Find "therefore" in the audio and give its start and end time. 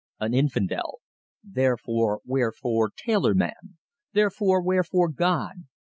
1.43-2.21, 4.13-4.59